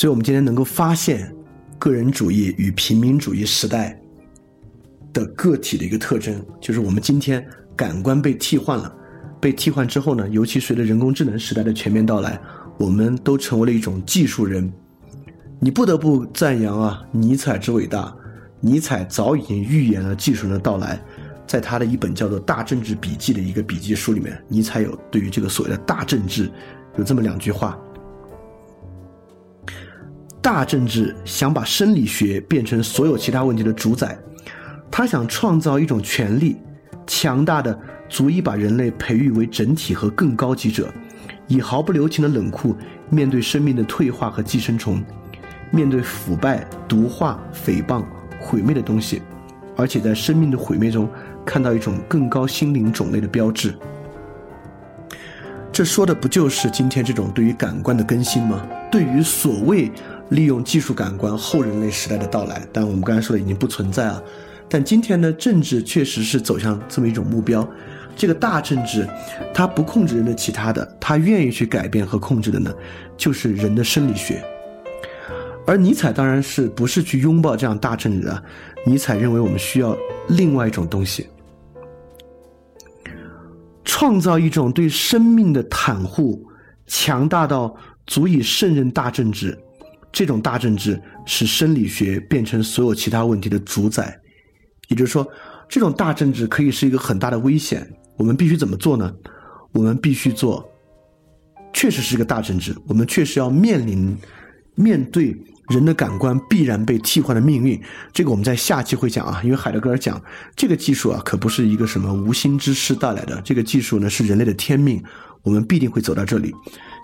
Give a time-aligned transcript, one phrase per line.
[0.00, 1.30] 所以我们今天能够发现
[1.78, 4.00] 个人主义与平民主义时代
[5.12, 8.90] 的个体的一个特征，就是我们今天感官被替换了。
[9.38, 12.40] 被替换之后呢，尤其随着人工智能时代的全面到来，
[12.78, 14.72] 我们都成为了一种技术人。
[15.58, 18.10] 你不得不赞扬啊，尼采之伟大。
[18.58, 20.98] 尼采早已经预言了技术人的到来，
[21.46, 26.50] 在他的一本叫做《大政治笔记》的一个笔记书里面，尼采有对于这个所谓的大政治
[26.96, 27.78] 有这么两句话：
[30.52, 34.18] 大政治想把生理学变成所有其他问题的主宰，
[34.90, 36.56] 他想创造一种权力，
[37.06, 37.78] 强大的。
[38.08, 40.92] 足以把人类培育为整体和更高级者，
[41.46, 42.74] 以毫不留情的冷酷
[43.08, 45.00] 面对生命的退化和寄生虫，
[45.70, 48.02] 面对腐败、毒化、诽谤、
[48.40, 49.22] 毁灭的东西，
[49.76, 51.08] 而且在生命的毁灭中
[51.46, 53.72] 看到一种更高心灵种类的标志。
[55.70, 58.66] 这说的不就是今天这种对于感官的更新吗？
[58.90, 59.88] 对于所谓
[60.30, 64.22] 利用技术感官后人类时代的到来，但我们刚才说的已经不存在了。
[64.68, 67.68] 但今天呢，政治确实是走向这么一种目标。
[68.16, 69.08] 这个大政治，
[69.52, 72.72] 它不控制人的其他的，它愿意去改变和控制的呢，
[73.16, 74.44] 就是人的生理学。
[75.66, 78.42] 而尼采当然是不是去拥抱这样大政治的？
[78.84, 79.96] 尼采认为我们需要
[80.28, 81.26] 另外一种东西，
[83.84, 86.46] 创造一种对生命的袒护，
[86.86, 87.74] 强大到
[88.06, 89.58] 足以胜任大政治。
[90.12, 94.18] 这种大政治使生理学变成所有其他问题的主宰，
[94.88, 95.26] 也就是说，
[95.68, 97.88] 这种大政治可以是一个很大的危险。
[98.16, 99.14] 我们必须怎么做呢？
[99.72, 100.68] 我们必须做，
[101.72, 102.74] 确实是一个大政治。
[102.86, 104.16] 我们确实要面临
[104.74, 105.34] 面对
[105.68, 107.80] 人的感官必然被替换的命运。
[108.12, 110.20] 这个我们在下期会讲啊，因为海德格尔讲
[110.56, 113.40] 这个技术啊，可不是一个什么无心之失带来的。
[113.42, 115.02] 这个技术呢，是人类的天命，
[115.42, 116.54] 我们必定会走到这里。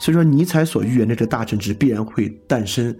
[0.00, 2.94] 所以说，尼采所预言的这个大政治必然会诞生。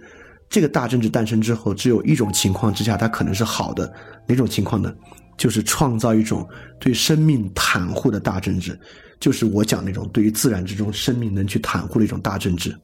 [0.49, 3.93] 这个大政治诞生之后，只有一种情况之下，它可能是好的。
[4.27, 4.93] 哪种情况呢？
[5.37, 6.47] 就是创造一种
[6.79, 8.79] 对生命袒护的大政治，
[9.19, 12.75] 就是我讲那种对于自然之中生命能去袒护的一种大政治。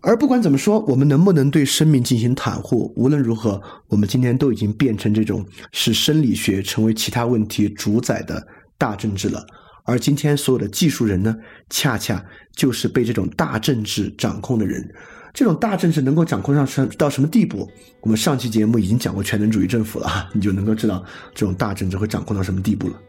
[0.00, 8.44] 而不管怎么说，我们能不能对生命进行袒护，无论如何，我们今天都已经变成这种使生理学成为其他问题主宰的
[8.76, 9.46] 大政治了。
[9.84, 11.36] 而今天所有的技术人呢，
[11.70, 14.88] 恰恰就是被这种大政治掌控的人。
[15.34, 17.66] 这种大政治能够掌控上什到什么地步？
[18.02, 21.02] 我们上期节目已经讲过全能主义政府了，你就能够知道
[21.34, 23.00] 这种大政治会掌控到什么地步了。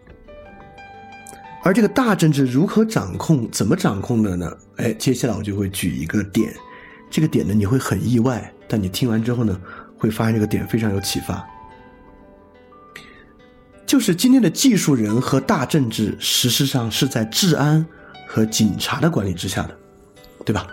[1.64, 4.52] 而这个大政治如何掌控、怎么掌控的呢？
[4.78, 6.54] 哎，接下来我就会举一个点，
[7.10, 9.60] 这个点呢你会很意外，但你听完之后呢，
[9.98, 11.46] 会发现这个点非常有启发。
[13.94, 17.86] 就是今天的技术人和大政治，实质上是在治安
[18.28, 19.78] 和警察的管理之下的，
[20.44, 20.66] 对吧？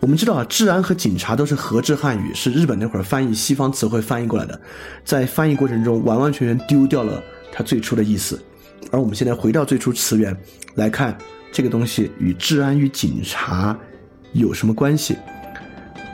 [0.00, 4.58] 我们知道啊，治安和警察都是合制汉语，是日本那会儿翻译西方词汇翻译过来的，
[5.04, 8.42] 在翻译过程中完完全全丢掉了它最初的意思。
[8.90, 10.34] 而我们现在回到最初词源
[10.76, 11.14] 来看，
[11.52, 13.78] 这个东西与治安与警察
[14.32, 15.14] 有什么关系？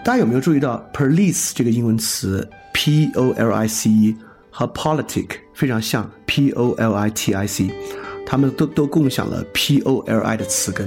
[0.05, 2.44] 大家有没有注意到 police 这个英文词
[2.75, 4.17] p o l i c e
[4.60, 7.71] 和 politic 非常像 p o l i t i c，
[8.26, 10.87] 它们都都共享了 p o l i 的词根。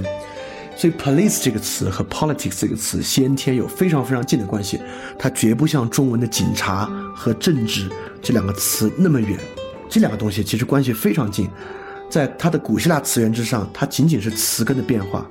[0.76, 4.80] 所以，police 这个词和 politics 这个词先天有非常非常近的关系，
[5.18, 7.90] 它绝不像中文的警察和政治
[8.22, 9.36] 这两个词那么远。
[9.88, 11.50] 这两个东西其实关系非常近，
[12.08, 15.28] 在它的古希腊词源之上，它仅仅是词根的变化。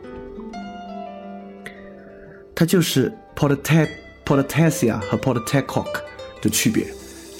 [2.53, 3.87] 它就是 politic、
[4.25, 5.87] politesia 和 politicok
[6.41, 6.85] 的区别，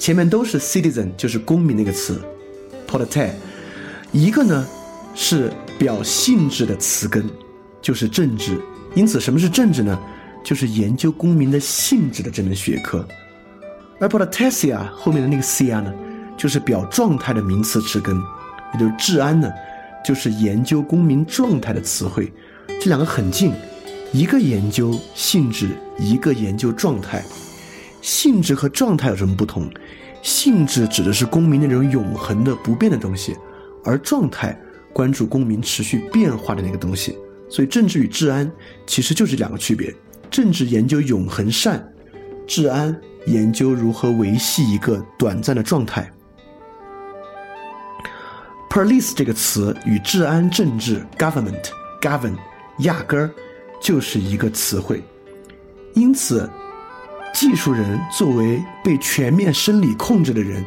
[0.04, 2.20] 前面都是 citizen，就是公民那个词
[2.86, 3.30] polite，
[4.12, 4.68] 一个呢
[5.14, 7.24] 是表性质的词根。
[7.80, 8.60] 就是政治，
[8.94, 9.98] 因此什么是政治呢？
[10.44, 13.02] 就是研究公民的性质的这门学科。
[13.98, 15.90] 而 politesia 后面的那个 cia 呢，
[16.36, 18.14] 就是表状态的名词词根，
[18.74, 19.50] 也就是治安呢，
[20.04, 22.30] 就是研究公民状态的词汇。
[22.78, 23.54] 这两个很近，
[24.12, 27.24] 一个研究性质，一个研究状态。
[28.04, 29.66] 性质和状态有什么不同？
[30.20, 33.34] 性质指的是公民那种永恒的不变的东西，
[33.82, 34.54] 而状态
[34.92, 37.18] 关注公民持续变化的那个东西。
[37.48, 38.50] 所以，政治与治安
[38.86, 39.90] 其实就是两个区别：
[40.30, 41.82] 政治研究永恒善，
[42.46, 46.10] 治安研究如何维系一个短暂的状态。
[48.68, 51.70] police 这个词与治安、政治 government
[52.02, 52.34] govern
[52.80, 53.30] 压根儿
[53.80, 55.02] 就是一个词汇。
[55.94, 56.50] 因此，
[57.34, 60.64] 技术人作为被全面生理控制的人，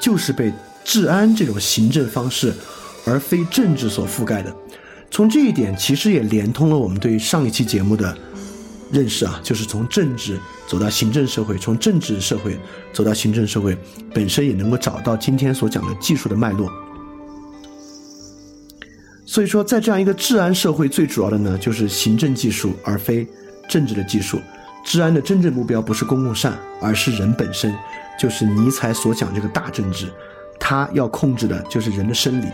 [0.00, 0.52] 就是被
[0.84, 2.52] 治安这种行政方式，
[3.06, 4.54] 而非政治所覆盖的。
[5.10, 8.16] 从这一点，其实也连通了我们对上一期节目的
[8.90, 12.58] 认识啊，就是从政治走到行政社会，从政治社会
[12.92, 13.76] 走到行政社会，
[14.12, 16.68] 本身也能够找到今天所讲的技术的脉络。
[19.24, 23.24] 所以说，在这样一个治安社会，最主要的呢，就是行政技术，而非
[23.68, 24.40] 政治的技术。
[24.84, 27.74] 治安的真正目标不是公共善，而是人本身，
[28.18, 30.12] 就是尼采所讲这个大政治，
[30.58, 32.46] 他要控制的就是人的生理。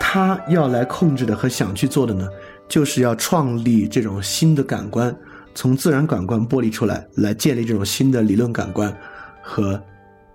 [0.00, 2.28] 他要来控制的和想去做的呢，
[2.68, 5.14] 就是要创立这种新的感官，
[5.54, 8.96] 从自然感官剥离出来，来建立这种新的理论感官
[9.42, 9.80] 和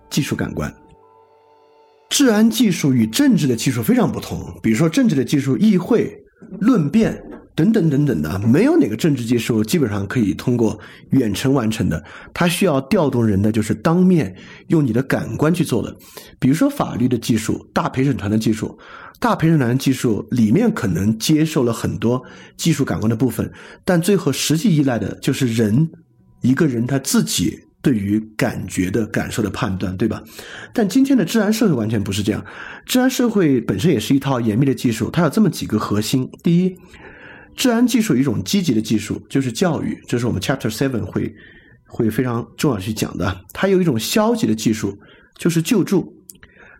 [0.09, 0.73] 技术感官。
[2.09, 6.15] 治安技术与政治的技术非常不同，比如说政治的技术，议会、
[6.59, 7.21] 论辩。
[7.59, 10.79] 等等等等的，没有哪个政治技术基本上可以通过
[11.09, 12.01] 远程完成的。
[12.33, 14.33] 它需要调动人的，就是当面
[14.67, 15.93] 用你的感官去做的。
[16.39, 18.79] 比如说法律的技术，大陪审团的技术，
[19.19, 22.23] 大陪审团的技术里面可能接受了很多
[22.55, 23.51] 技术感官的部分，
[23.83, 25.89] 但最后实际依赖的就是人
[26.39, 30.23] 一个人他自己对于感觉的感受的判断，对吧？
[30.73, 32.41] 但今天的治安社会完全不是这样，
[32.85, 36.73] 治安社会本身也是一套严密的技术，它有这么几个核心：第一。
[37.55, 41.35] 治安技术一种积极的技术，就是教育，这是我们 Chapter Seven 会
[41.87, 43.45] 会非常重要去讲的。
[43.53, 44.97] 它有一种消极的技术，
[45.37, 46.13] 就是救助；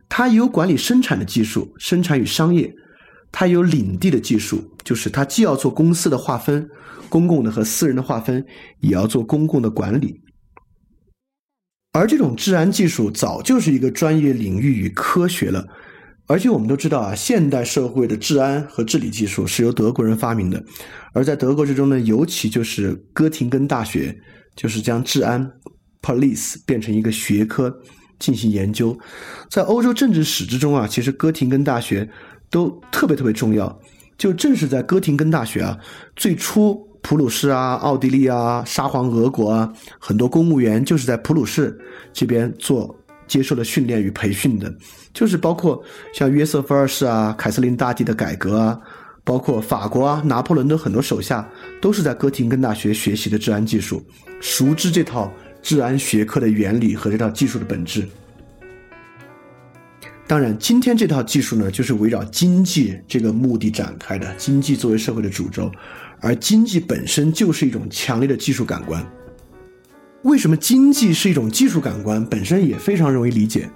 [0.08, 2.70] 它有管理生产的技术，生产与商业；
[3.32, 6.70] 它有领地的技术，就是它既要做公司的划分，
[7.10, 8.46] 公共的和私人的划分，
[8.80, 10.22] 也要做公共的管理。
[11.92, 15.68] 而这种治安技术早就是一个专业领域与科学了。
[16.30, 20.64] 而且我们都知道啊，现代社会的治安和治理技术是由德国人发明的，
[21.12, 24.16] 而在德国之中呢，尤其就是哥廷根大学，
[24.56, 25.52] 就是将治安
[26.04, 27.76] （police） 变成一个学科
[28.20, 28.96] 进行研究。
[29.50, 32.08] 在欧洲政治史之中啊，其实哥廷根大学
[32.52, 33.82] 都特别特别重要。
[34.16, 35.76] 就正是在哥廷根大学啊，
[36.16, 41.76] 最初普鲁士啊、奥地利啊、沙皇俄国啊，很多公务员就是在普鲁士
[42.14, 42.99] 这边做。
[43.30, 44.74] 接受了训练与培训的，
[45.14, 45.82] 就是包括
[46.14, 48.78] 像约瑟夫二世啊、凯瑟琳大帝的改革啊，
[49.24, 51.48] 包括法国啊、拿破仑的很多手下，
[51.80, 54.04] 都是在哥廷根大学学习的治安技术，
[54.42, 55.32] 熟知这套
[55.62, 58.06] 治安学科的原理和这套技术的本质。
[60.28, 65.72] 当然，今天这套技术呢，就是围绕经济这个目的展开的，经济作为社会的主轴，
[66.20, 69.04] 而经济本身就是一种强烈的技术感官。
[70.24, 72.24] 为什么经济是一种技术感官？
[72.26, 73.70] 本身也非常容易理解。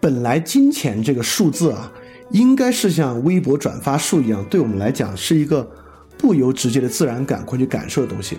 [0.00, 1.92] 本来金钱这个数字啊，
[2.32, 5.68] 应该是像微博转发数一样，对我们来讲是一个
[6.18, 8.38] 不由直接的自然感官去感受的东西。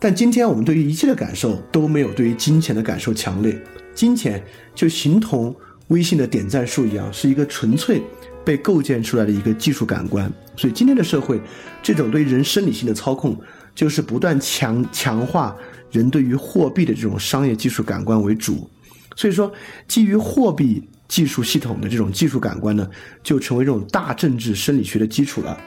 [0.00, 3.56] 但今天我们对于一切的感受都没有对于金钱的感受强烈。
[3.94, 4.42] 金钱
[4.74, 5.54] 就形同
[5.88, 8.02] 微信的点赞数一样，是一个纯粹
[8.44, 10.30] 被构建出来的一个技术感官。
[10.56, 11.40] 所以今天的社会，
[11.80, 13.36] 这种对人生理性的操控，
[13.72, 15.56] 就是不断强强化。
[15.90, 18.68] 人对于货币的这种商业技术感官为主，
[19.16, 19.52] 所以说
[19.86, 22.88] 基于货币技术系统的这种技术感官呢，
[23.22, 25.58] 就成为这种大政治生理学的基础了。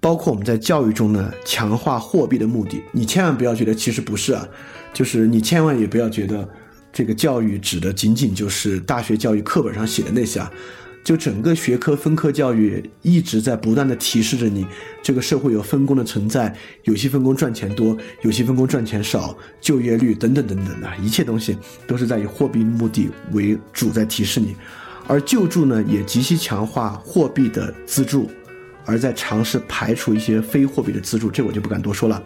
[0.00, 4.48] 包括我们在教育中呢，强化货币的目的，你千万不要觉得其实不是啊，
[4.94, 6.48] 就是你千万也不要觉得
[6.92, 10.50] 这个教育指的仅仅就是大学教育课本上写的那些啊。
[11.02, 14.66] 就整个学科分科教育一直在不断的提示着你，
[15.02, 16.54] 这个社会有分工的存在，
[16.84, 24.54] 有些分工赚钱多，有些分工赚钱少，就业率等等等等的一切东西都是在以货币目的为主在提示你，
[25.06, 28.30] 而救助呢也极其强化货币的资助，
[28.84, 32.22] 而在尝试排除一些非货币的资助，这我就不敢多说了。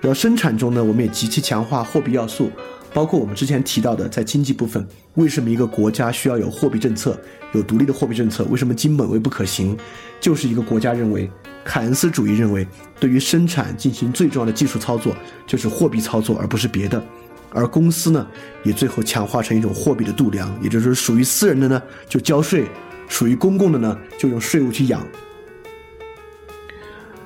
[0.00, 2.50] 然后生产中呢，我们也极其强化货币要素。
[2.92, 7.18] 包括我们之前提到的，在经济部分，为什么一个国家需要有货币政策，
[7.52, 8.44] 有独立的货币政策？
[8.44, 9.76] 为什么金本位不可行？
[10.20, 11.30] 就是一个国家认为，
[11.64, 12.66] 凯恩斯主义认为，
[12.98, 15.14] 对于生产进行最重要的技术操作
[15.46, 17.02] 就是货币操作，而不是别的。
[17.50, 18.26] 而公司呢，
[18.64, 22.66] 也最后强化成一种货币的度量，也就是属于私人的呢就交税，
[23.08, 25.06] 属于公共的呢就用税务去养。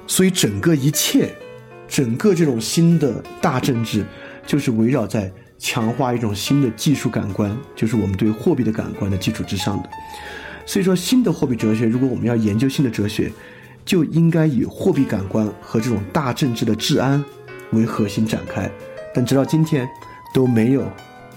[0.07, 1.35] 所以整个一切，
[1.89, 4.05] 整个这种新的大政治，
[4.47, 5.33] 就是围绕在。
[5.63, 9.89] 强化一种新的技术感官，就是我们对货币的感官的基础之上的。
[10.67, 13.33] 所以说，新的货币哲学，如果我们要研究新的哲学，
[13.85, 17.25] 就应该以货币感官和这种大政治的治安
[17.71, 18.69] 为核心展开。
[19.15, 19.89] 但直到今天，
[20.35, 20.85] 都没有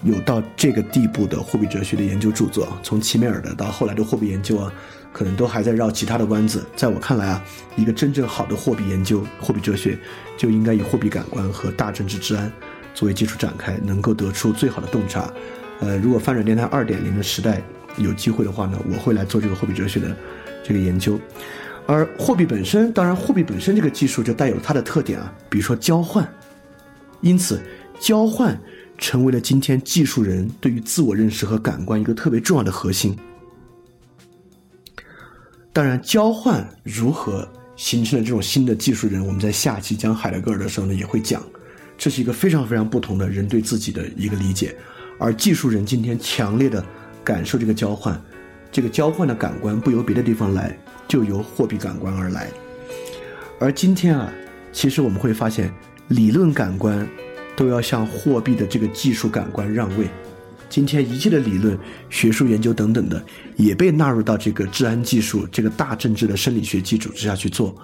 [0.04, 2.68] 有到这个地步的货币哲学的研究著作。
[2.82, 4.74] 从齐美尔的到后来的货币研究啊，
[5.14, 6.66] 可能都还在绕其他的弯子。
[6.76, 7.44] 在我看来啊，
[7.76, 9.96] 一个真正好的货币研究、货币哲学，
[10.36, 12.52] 就应该以货币感官和大政治治安。
[12.96, 15.32] 作为基础展开，能够得出最好的洞察。
[15.82, 17.62] 呃，如果翻转电台二点零的时代
[17.98, 20.16] 有机会的话呢，我会来做这个货币哲学的
[20.64, 21.20] 这个研究。
[21.86, 26.28] 而货币本身，当然货币本身这个技术就带有它的特点啊，比如说交换，
[27.22, 27.62] 因此
[28.00, 28.60] 交换
[28.98, 33.16] 成为了今天技术人对于自我认识和感官一个特别重要的核心。
[35.72, 41.44] 当然，交换如何形成了这种新的技术人，我们在下期讲海德格尔的时候呢也会讲，
[41.98, 44.76] 这是一个非常非常不同的人对自己的一个理解，
[45.18, 46.84] 而技术人今天强烈的
[47.24, 48.20] 感受这个交换，
[48.72, 50.78] 这个交换的感官不由别的地方来。
[51.08, 52.50] 就由货币感官而来，
[53.60, 54.34] 而今天啊，
[54.74, 55.72] 其实我们会发现，
[56.08, 57.08] 理论感官
[57.56, 60.08] 都要向货币的这个技术感官让位。
[60.68, 61.78] 今天一切的理论、
[62.10, 63.24] 学术研究等等的，
[63.56, 67.76] 也被纳入到这个治安技术这个大政治的生理学基础之下去做。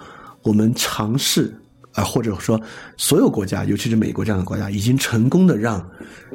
[0.42, 1.54] 我们尝试
[1.94, 2.60] 啊，或者说
[2.96, 5.86] 所有国家，尤其是美国这样的国家，已经成功的让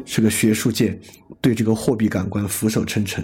[0.06, 1.00] 这个学术界
[1.42, 3.24] 对这个货币感官俯首称臣。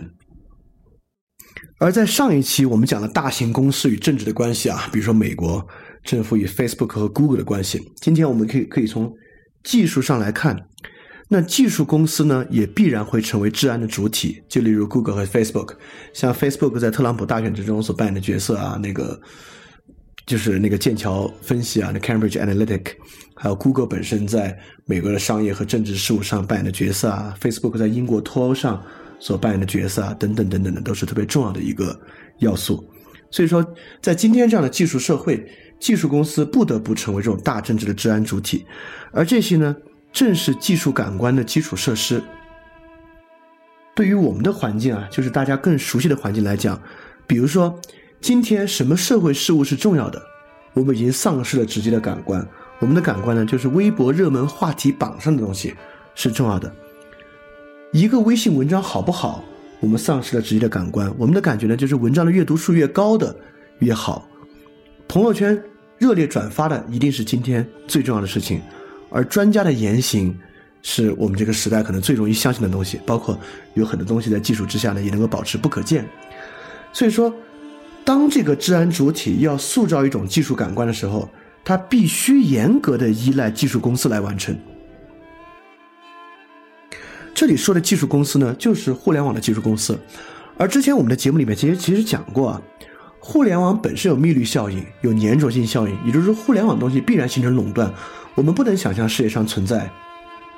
[1.79, 5.65] 而在上一期我们讲了大型公司与政治的关系啊，比如说美国
[6.03, 7.79] 政府与 Facebook 和 Google 的关系。
[8.01, 9.11] 今天我们可以可以从
[9.63, 10.57] 技术上来看，
[11.29, 14.41] 那技术公司呢也必然会成为治安的主体。
[14.47, 15.75] 就例如 Google 和 Facebook，
[16.13, 19.19] 像 Facebook 在特朗普大选之中所扮演的角色啊，那个
[20.25, 22.93] 就是那个剑桥分析啊，那 Cambridge Analytic，
[23.35, 28.83] 还有 Google 本身在美国的商业和政治事务上扮演的角色啊，Facebook 在英国脱欧上。
[29.19, 31.97] 所扮演的角色啊，等等等等的，都是特别重要的一个
[32.39, 32.83] 要素。
[33.31, 33.65] 所以说，
[34.01, 35.41] 在今天这样的技术社会，
[35.79, 38.65] 技术公司不得不成为这种大政治的治安主体，
[39.13, 39.73] 而这些呢，
[40.11, 42.21] 正是技术感官的基础设施。
[43.95, 46.77] 对于我们的环境啊，就是大家更熟悉的环境来讲，
[47.25, 47.79] 比如说，
[48.23, 50.21] 今天什么社会事务是重要的？
[50.71, 52.47] 我们已经丧失了直接的感官，
[52.79, 55.75] 我们的感官呢，就是微博热门话题榜上的东西
[56.15, 56.73] 是重要的。
[57.91, 59.43] 一个微信文章好不好，
[59.81, 61.13] 我们丧失了直接的感官。
[61.17, 63.35] 我们的感觉呢，就是文章的阅读数越高的
[63.79, 64.25] 越好。
[65.05, 65.61] 朋友圈
[65.97, 68.61] 热烈转发的一定是今天最重要的事情，
[69.09, 70.33] 而专家的言行
[70.81, 73.01] 是我们这个时代可能最容易相信的东西。
[73.05, 73.37] 包括
[73.73, 76.07] 有很多东西在技术之下呢，也能够保持不可见。
[76.93, 77.33] 所以说，
[78.05, 81.29] 当这个治安主体要塑造一种技术感官的时候，
[81.63, 84.55] 它必须严格的依赖技术公司来完成。
[87.33, 89.97] 这里说的技术公司呢，就是互联网的技术公司。
[90.57, 92.61] 而之前我们的节目里面其实其实讲过啊，
[93.19, 97.91] 互联网本身有密律效应，有粘着性效应，也就是说，互联网东西必然形成垄断。
[98.35, 99.89] 我们不能想象世界上存在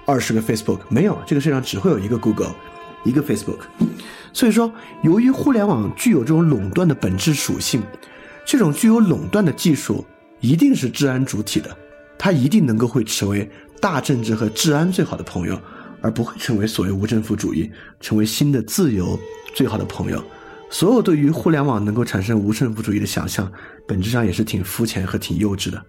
[0.05, 2.53] 二十个 Facebook，没有，这个世界上只会有一个 Google，
[3.05, 3.59] 一个 Facebook。
[4.33, 4.69] 所以说，
[5.03, 7.81] 由于互联网具有这种垄断的本质属性，
[8.45, 10.03] 这种具有垄断的技术
[10.41, 11.77] 一定是治安主体的，
[12.17, 15.57] 它一定能够会成为大政治和治安最好的朋友。
[16.01, 19.19] 而不会成为所谓无政府主义，成为新的自由
[19.55, 20.24] 最好的朋友。
[20.69, 23.51] 所有对于互联网能够产生无政府主义的想象，
[23.88, 25.83] 本质上也是挺肤浅和挺幼稚的。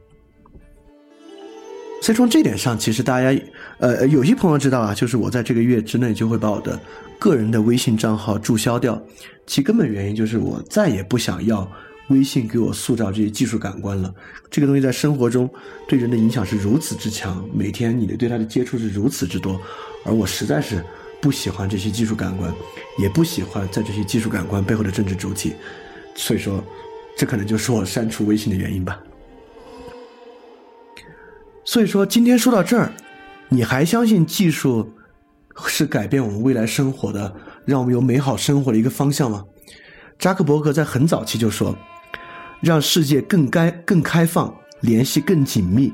[2.06, 3.36] 所以从这点上，其实大家，
[3.78, 6.80] 呃，有些朋友知道啊，就是我在这个月之内就会把我的
[7.18, 9.02] 个人的微信账号注销掉。
[9.44, 11.68] 其根本原因就是我再也不想要
[12.10, 14.14] 微信给我塑造这些技术感官了。
[14.48, 15.50] 这个东西在生活中
[15.88, 19.60] 对人的影响是如此之强，每天你的对它的接触是如此之多。
[20.04, 20.80] 而我实在是
[21.20, 22.54] 不喜欢这些技术感官，
[23.00, 25.54] 也不喜欢在这些技术感官背后的政治主体，
[26.14, 26.62] 所以说，
[27.18, 28.96] 这可能就是我删除微信的原因吧。
[31.66, 32.92] 所以说，今天说到这儿，
[33.48, 34.88] 你还相信技术
[35.66, 39.44] 是改变我们未来生活的，让我们有美好生活的一个方向吗？
[40.16, 41.76] 扎克伯格在很早期就说，
[42.60, 45.92] 让世界更该更开放，联系更紧密。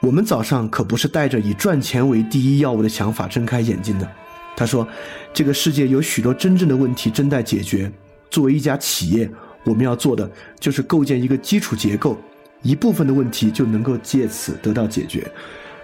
[0.00, 4.10] 我们早上可不是带着以赚钱为第一要务的想法睁开眼睛的。
[4.56, 4.86] 他说
[5.32, 7.90] ：“这个世界有许多真正的问题正在解决。
[8.30, 9.30] 作为一家企业，
[9.64, 10.28] 我们要做的
[10.58, 12.18] 就是构建一个基础结构，
[12.62, 15.30] 一部分的问题就能够借此得到解决。”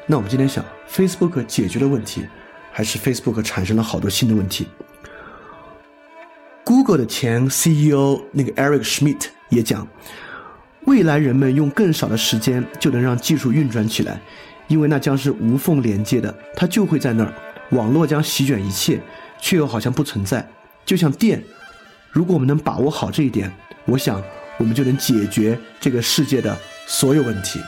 [0.07, 2.27] 那我们今天想，Facebook 解决了问题，
[2.71, 4.67] 还是 Facebook 产生了好多新的问题
[6.65, 9.87] ？Google 的前 CEO 那个 Eric Schmidt 也讲。
[10.87, 14.21] 未来人们用更少的时间就能让技术运转起来，
[14.69, 17.33] 因为那将是无缝连接的，它就会在那儿，
[17.71, 19.01] 网络将席卷一切，
[19.41, 20.47] 却又好像不存在，
[20.85, 21.43] 就像电。
[22.11, 23.51] 如果我们能把握好这一点，
[23.87, 24.23] 我想
[24.59, 26.57] 我们就能解决这个世界的
[26.87, 27.61] 所有问题。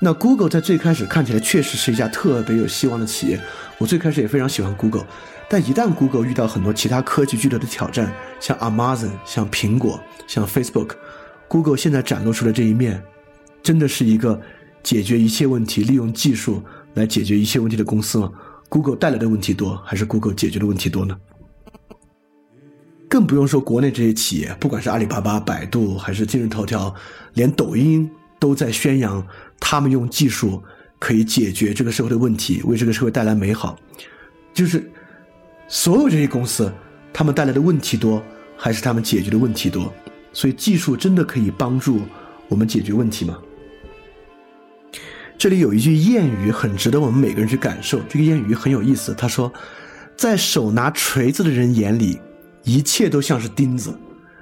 [0.00, 3.40] 那 Google 在最开始看起来确实是一家特别有希望的企业，
[3.78, 5.04] 我最开始也非常喜欢 Google，
[5.48, 10.92] 但一旦 Google 遇到很多其他科技巨头的挑战，像 Amazon、像苹果、像 Facebook。
[11.48, 13.02] Google 现在展露出的这一面，
[13.62, 14.40] 真的是一个
[14.82, 16.62] 解决一切问题、利用技术
[16.94, 18.30] 来解决一切问题的公司吗
[18.68, 21.16] ？Google 带来的问题多，还是 Google 解决的问题多呢？
[23.08, 26.94] 更不用说国内这些企业，不管是阿里巴巴、百度还是今日头条，
[27.34, 29.26] 连抖音都在宣扬
[29.58, 30.62] 他们用技术
[30.98, 33.78] 可以解决这个社会的问题，为这个社会带来美好。
[34.52, 34.90] 就是
[35.68, 36.70] 所有这些公司，
[37.12, 38.22] 他们带来的问题多，
[38.56, 39.92] 还是他们解决的问题多？
[40.32, 42.00] 所以技术真的可以帮助
[42.48, 43.38] 我们解决问题吗？
[45.38, 48.00] 这里有一句谚语很值得我们每个人去感受。
[48.08, 49.52] 这个谚语很有意思，他说
[50.16, 52.18] ：“在手拿锤子的人眼里。”
[52.68, 53.98] 一切都像是钉子，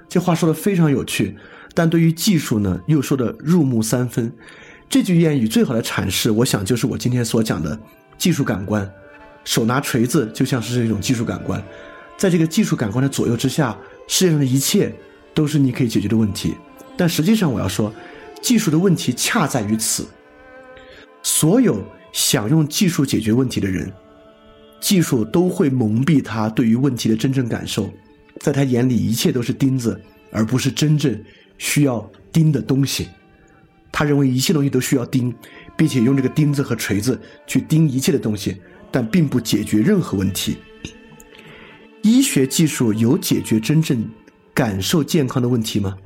[0.09, 1.37] 这话说的非常有趣，
[1.73, 4.33] 但对于技术呢，又说的入木三分。
[4.91, 7.79] 这句谚语最好的阐释，我想就是我今天所讲的
[8.19, 8.91] 技术感官。
[9.45, 11.63] 手拿锤子就像是这种技术感官，
[12.19, 13.79] 在这个技术感官的左右之下，
[14.09, 14.93] 世界上的一切
[15.33, 16.57] 都是你可以解决的问题。
[16.97, 17.95] 但实际上，我要说，
[18.43, 20.05] 技术的问题恰在于此。
[21.23, 21.81] 所有
[22.13, 23.93] 想用技术解决问题的人，
[24.81, 27.89] 技术都会蒙蔽他对于问题的真正感受。
[28.47, 30.01] 在他眼里，一切都是钉子，
[30.31, 31.21] 而不是真正
[31.59, 33.09] 需要钉的东西。
[33.91, 35.35] 他认为一切东西都需要钉，
[35.77, 38.57] 并且用这个钉子和锤子去钉一切的东西，
[38.93, 40.59] 但并不解决任何问题。
[42.03, 44.09] 医学技术有解决真正
[44.55, 45.97] 感受健康的问题吗？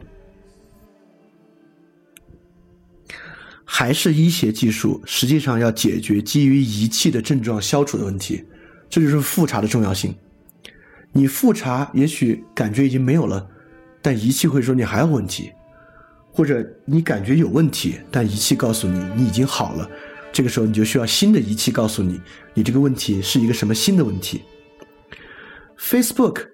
[3.67, 8.43] 还是医学技术实际上要解决基于仪器的症状消除的问题？
[8.89, 10.15] 这就是复查的重要性。
[11.13, 13.47] 你复查也许感觉已经没有了，
[14.01, 15.53] 但仪器会说你还有问题，
[16.33, 19.91] 或者你感觉有问题，但仪器告诉你你已经好了。
[20.33, 22.21] 这个时候你就需要新的仪器告诉你，
[22.55, 24.43] 你这个问题是一个什么新的问题。
[25.77, 26.47] Facebook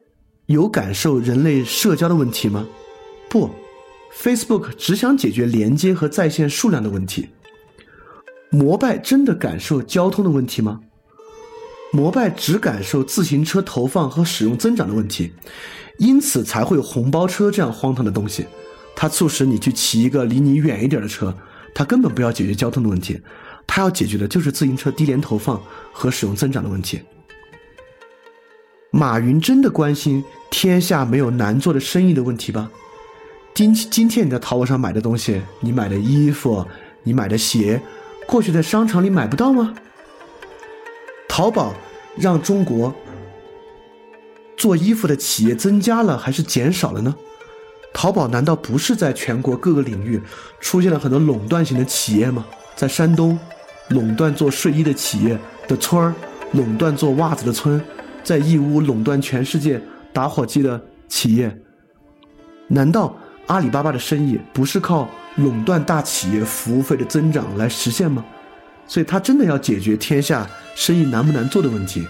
[0.47, 2.67] 有感受人类社交的问题吗？
[3.29, 3.51] 不
[4.15, 7.29] ，Facebook 只想解决连接和在线数量的问题。
[8.49, 10.81] 摩拜真的感受交通的问题吗？
[11.97, 15.33] 摩拜只感受自行车投放和使用增长的问题，
[15.97, 18.45] 因此才会有红包车这样荒唐的东西。
[18.95, 21.35] 它促使你去骑一个离你远一点的车，
[21.75, 23.19] 它根本不要解决交通的问题，
[23.67, 25.59] 它要解决的就是自行车低廉投放
[25.91, 27.01] 和使用增长的问题。
[28.91, 32.71] 马云真的关心天下没有难做的生意的问题吧？
[33.55, 36.63] 今今天你在淘宝上买的东西，你买的衣服，
[37.03, 37.81] 你买的鞋，
[38.27, 39.75] 过去在商场里买不到吗？
[41.29, 41.75] 淘宝
[42.17, 42.95] 让中国
[44.57, 47.15] 做衣服的企业增加了还是减少了呢？
[47.93, 50.21] 淘宝难道不是在全国各个领域
[50.61, 52.45] 出现了很多垄断型的企业吗？
[52.75, 53.39] 在山东，
[53.89, 56.15] 垄断做睡衣的企业的村儿，
[56.53, 57.81] 垄断做袜子的村，
[58.23, 59.81] 在义乌垄断全世界
[60.13, 61.55] 打火机的企业。
[62.69, 68.25] 难道阿里巴巴的生意不是靠垄断大企业服务费的增长来实现吗？
[68.89, 72.07] 所以，他真的要解决天下生意难不难做的问题，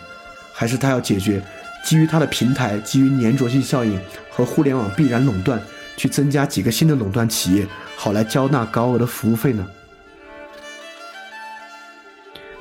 [0.52, 1.42] 还是他要解决
[1.84, 3.98] 基于他的平台、基于粘着性效应
[4.30, 5.60] 和互联网必然垄断，
[5.96, 9.66] 去增加几个新的垄断企业，好来交纳高额的服务费呢？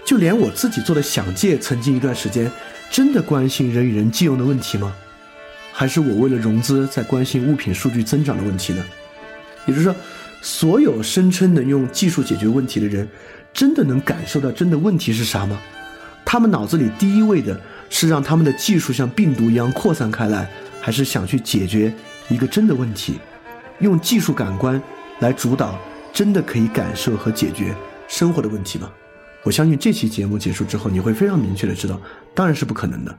[0.06, 2.49] 就连我自己做的想借，曾经一段时间
[2.89, 4.95] 真的关心人与人借用的问题吗？
[5.73, 8.86] 还是我为了融资在关心物品数据增长的问题呢？
[9.65, 9.95] 也就是说，
[10.41, 13.06] 所有声称能用技术解决问题的人。
[13.55, 15.57] 真的能感受到真的问题是啥吗？
[16.25, 21.93] 他们脑子里第一位的是让他们的技术像病毒一样扩散开来，还是想去解决
[22.27, 23.17] 一个真的问题，
[23.79, 24.81] 用技术感官
[25.19, 25.79] 来主导
[26.11, 27.73] 真的可以感受和解决
[28.09, 28.91] 生活的问题吗？
[29.43, 31.97] 我相信这期节目结束之后，你会非常明确的知道，
[32.33, 33.17] 当然是不可能的。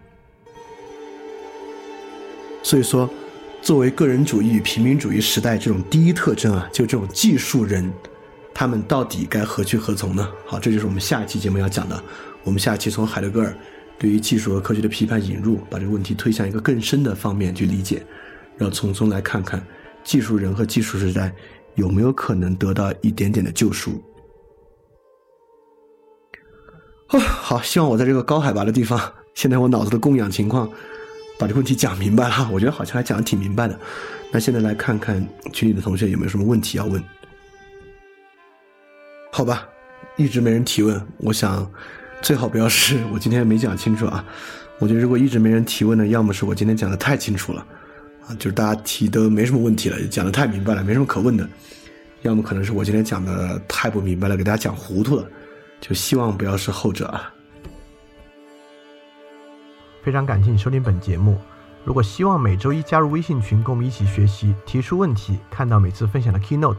[2.63, 3.09] 所以说，
[3.63, 7.91] 作为个人主义与平民主义时代这种第一特征啊，就这种技术人。
[8.59, 10.27] 他们到底该何去何从呢？
[10.47, 12.03] 好，这就是我们下一期节目要讲的。
[12.43, 13.55] 我们下一期从海德格尔
[13.99, 18.03] 对于技术和科学的批判引入，把这个问题推向一个更深的方面去理解，
[18.57, 19.63] 然后从中来看看
[20.03, 21.31] 技术人和技术时代
[21.75, 24.03] 有没有可能得到一点点的救赎。
[27.11, 28.99] 哦，好，希望我在这个高海拔的地方，
[29.35, 30.67] 现在我脑子的供氧情况，
[31.39, 32.49] 把这个问题讲明白了。
[32.51, 33.79] 我觉得好像还讲的挺明白的。
[34.33, 37.05] 那现在来看看群里的同学有没有什么问题要问。
[39.37, 39.69] 好吧，
[40.17, 41.71] 一直没人提问，我想
[42.23, 44.25] 最好不要是我今天没讲清楚啊。
[44.79, 47.67] 我觉得如果一直没人提问呢，要么是我今天讲的太清楚了，
[48.27, 51.45] 啊，就是大家提都没什么问题了，讲的太明白了，没什么可问的；
[52.23, 55.29] 要么可能是我今天讲的太不明白了，给大家讲糊涂了。
[55.83, 57.31] 就希望不要是后者啊。
[60.03, 61.37] 非常感谢你收听本节目。
[61.85, 66.79] 如果希望每周一加入微信群，跟我们一起学习，提出问题，看到每次分享的 keynote。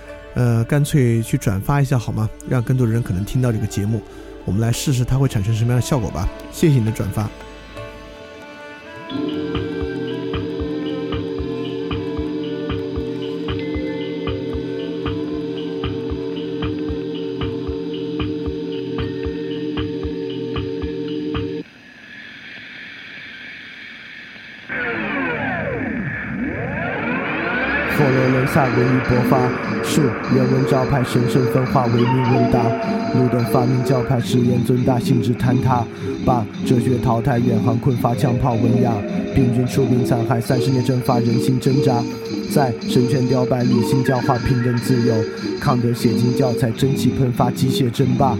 [0.33, 2.29] 呃，干脆去转发一下好吗？
[2.49, 4.01] 让更多人可能听到这个节目，
[4.45, 6.27] 我们来试试它会产生什么样的效果吧。
[6.51, 7.29] 谢谢你的转发。
[28.81, 29.37] 文艺勃发，
[29.83, 30.01] 是
[30.35, 32.63] 人文招牌神圣分化唯命问答。
[33.13, 35.85] 路的发明教派誓言尊大性质坍塌，
[36.25, 38.91] 把哲学淘汰远航困乏枪炮文雅，
[39.35, 42.01] 病菌出兵残害三十年蒸发人心挣扎，
[42.51, 45.13] 在神权雕败理性教化平等自由，
[45.59, 48.35] 康德写进教材蒸汽喷发机械争霸，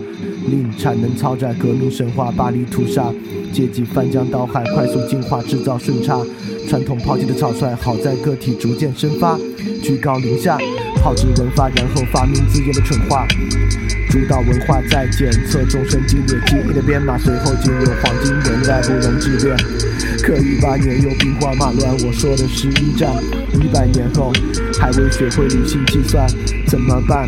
[0.47, 3.13] 令产能超载革命神话巴黎屠杀，
[3.51, 6.19] 阶级翻江倒海快速进化制造顺差。
[6.67, 9.37] 传统抛弃的草率，好在个体逐渐生发，
[9.83, 10.57] 居高临下，
[10.95, 13.27] 炮制文化，然后发明自己的蠢话。
[14.09, 19.55] 主导文化在检测众生激烈记忆的编码，随后进入黄金年代，不容置辩。
[20.21, 23.09] 可一八年又兵荒马乱，我说的是一战。
[23.53, 24.31] 一百年后
[24.79, 26.27] 还未学会理性计算，
[26.67, 27.27] 怎么办？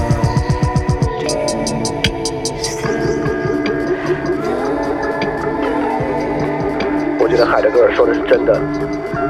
[8.01, 8.59] 说的是真的，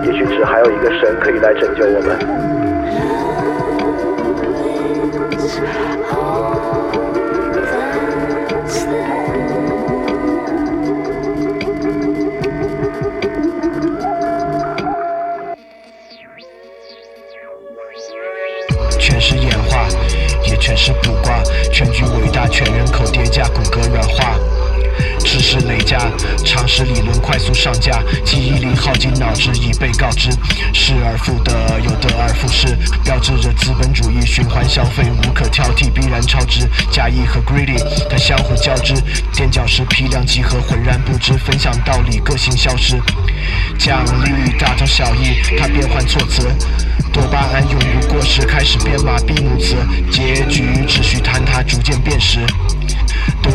[0.06, 2.18] 也许只还有一个神可以来拯救我们。
[25.52, 26.00] 知识累加，
[26.46, 30.30] 常识理论快速上架，记忆力耗尽，脑汁已被告知，
[30.74, 32.68] 失而复得，又得而复失，
[33.04, 36.66] 标志着资本主义循环消费无可挑剔，必然超值。
[36.90, 37.78] 假意和 greedy
[38.10, 38.94] 它相互交织，
[39.34, 42.98] 垫脚石批量集合，浑然不知，分享道理，个性消失。
[43.78, 46.48] 奖励大同小异，它变换措辞。
[47.12, 49.76] 多巴胺永不过时，开始编码闭幕词，
[50.10, 52.40] 结局秩序坍塌，逐渐变实。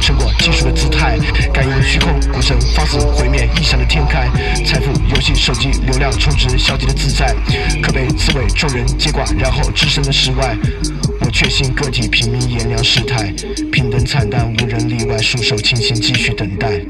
[0.00, 1.18] 成果技术的姿态，
[1.52, 4.28] 感应虚空，股神放肆毁灭，异想的天开，
[4.64, 7.34] 财富游戏手机流量充值，消极的自在，
[7.82, 10.56] 可被刺猬众人接管，然后置身的世外。
[11.20, 13.32] 我确信个体平民炎凉世态，
[13.70, 16.80] 平等惨淡，无人例外，束手清心，继续等待。